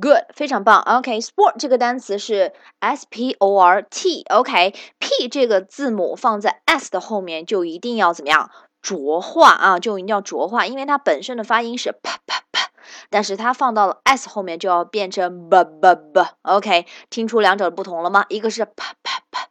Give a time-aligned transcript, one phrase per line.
[0.00, 0.80] Good，非常棒。
[0.82, 4.24] OK，sport 这个单词是 S P O R T。
[4.30, 8.50] OK，P 这个字母放在 S 的后面就一定要怎么样？
[8.80, 12.70] 浊化啊，就一定要浊化，因为它本身的发音是啪啪啪，
[13.10, 16.24] 但是它放到了 S 后面就要变成 b b b。
[16.42, 18.24] OK，听出两者的不同了吗？
[18.28, 19.48] 一个是啪啪啪，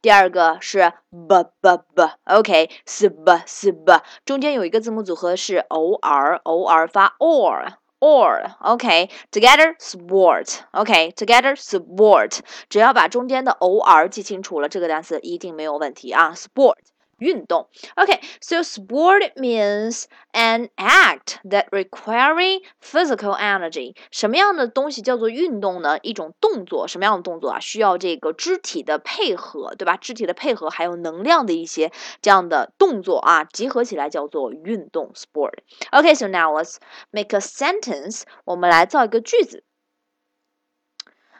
[0.00, 2.10] 第二个是 b b b。
[2.24, 7.74] OK，s b s b，中间有一个字母组合是 o r o r 发 or。
[8.00, 16.76] Or OK，together sport OK，together sport，只要把中间的 or 记清楚了，这个单词一定没有问题啊，sport。
[17.19, 17.69] 运动。
[17.95, 23.95] Okay, so sport means an act that requiring physical energy。
[24.11, 25.97] 什么样的东西叫做运动呢？
[26.01, 27.59] 一种动作，什么样的动作啊？
[27.61, 29.95] 需要这个肢体的配合，对吧？
[29.95, 36.75] 肢体的配合还有能量的一些这样的动作啊，集合起来叫做运动 sport。Okay, so now let's
[37.11, 38.23] make a sentence。
[38.43, 39.63] 我们来造一个句子。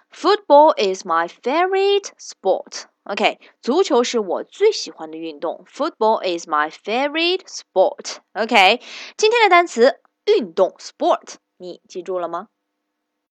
[0.09, 2.85] Football is my favorite sport.
[3.10, 5.64] OK，足球是我最喜欢的运动。
[5.68, 8.18] Football is my favorite sport.
[8.34, 8.80] OK，
[9.16, 12.46] 今天的单词运动 sport，你记住了吗？